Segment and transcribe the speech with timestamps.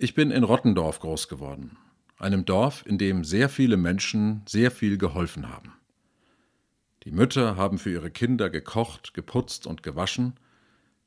[0.00, 1.76] Ich bin in Rottendorf groß geworden,
[2.18, 5.72] einem Dorf, in dem sehr viele Menschen sehr viel geholfen haben.
[7.02, 10.34] Die Mütter haben für ihre Kinder gekocht, geputzt und gewaschen,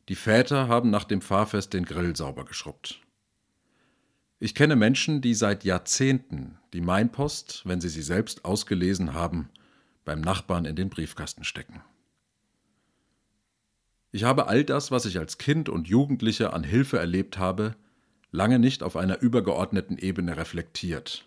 [0.10, 2.99] die Väter haben nach dem Fahrfest den Grill sauber geschrubbt.
[4.40, 9.47] Ich kenne Menschen, die seit Jahrzehnten die Mainpost, wenn sie sie selbst ausgelesen haben,
[10.03, 11.81] beim Nachbarn in den Briefkasten stecken.
[14.12, 17.77] Ich habe all das, was ich als Kind und Jugendlicher an Hilfe erlebt habe,
[18.32, 21.26] lange nicht auf einer übergeordneten Ebene reflektiert.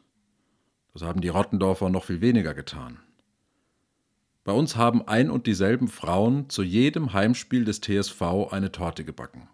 [0.92, 3.00] Das haben die Rottendorfer noch viel weniger getan.
[4.44, 9.48] Bei uns haben ein und dieselben Frauen zu jedem Heimspiel des TSV eine Torte gebacken.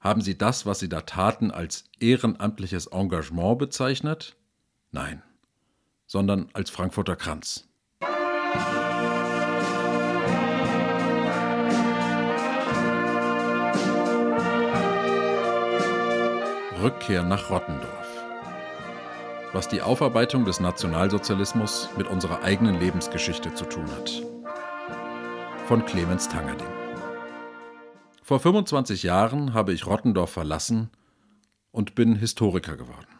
[0.00, 4.36] Haben sie das, was sie da taten, als ehrenamtliches Engagement bezeichnet?
[4.90, 5.22] Nein,
[6.06, 7.68] sondern als Frankfurter Kranz.
[16.82, 18.08] Rückkehr nach Rottendorf.
[19.52, 24.22] Was die Aufarbeitung des Nationalsozialismus mit unserer eigenen Lebensgeschichte zu tun hat.
[25.66, 26.66] Von Clemens Tangerding.
[28.22, 30.88] Vor 25 Jahren habe ich Rottendorf verlassen
[31.70, 33.18] und bin Historiker geworden.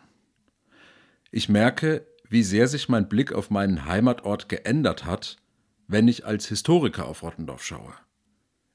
[1.30, 5.36] Ich merke, wie sehr sich mein Blick auf meinen Heimatort geändert hat,
[5.86, 7.92] wenn ich als Historiker auf Rottendorf schaue.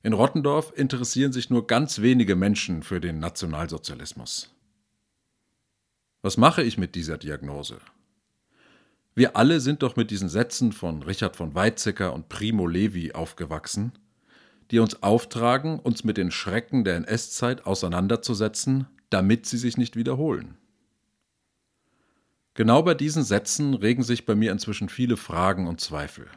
[0.04, 4.55] In Rottendorf interessieren sich nur ganz wenige Menschen für den Nationalsozialismus.
[6.26, 7.78] Was mache ich mit dieser Diagnose?
[9.14, 13.92] Wir alle sind doch mit diesen Sätzen von Richard von Weizsäcker und Primo Levi aufgewachsen,
[14.72, 20.58] die uns auftragen, uns mit den Schrecken der NS-Zeit auseinanderzusetzen, damit sie sich nicht wiederholen.
[22.56, 26.28] Genau bei diesen Sätzen regen sich bei mir inzwischen viele Fragen und Zweifel.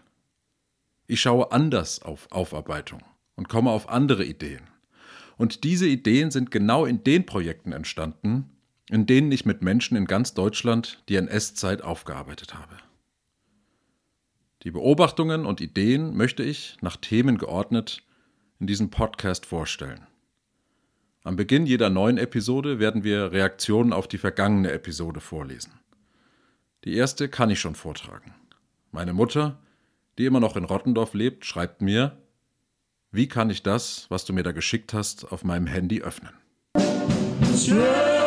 [1.06, 3.00] Ich schaue anders auf Aufarbeitung
[3.36, 4.68] und komme auf andere Ideen.
[5.38, 8.50] Und diese Ideen sind genau in den Projekten entstanden,
[8.90, 12.76] in denen ich mit Menschen in ganz Deutschland die NS-Zeit aufgearbeitet habe.
[14.64, 18.02] Die Beobachtungen und Ideen möchte ich, nach Themen geordnet,
[18.58, 20.06] in diesem Podcast vorstellen.
[21.22, 25.72] Am Beginn jeder neuen Episode werden wir Reaktionen auf die vergangene Episode vorlesen.
[26.84, 28.34] Die erste kann ich schon vortragen.
[28.90, 29.58] Meine Mutter,
[30.16, 32.16] die immer noch in Rottendorf lebt, schreibt mir,
[33.10, 36.32] wie kann ich das, was du mir da geschickt hast, auf meinem Handy öffnen?
[37.54, 38.17] Sure.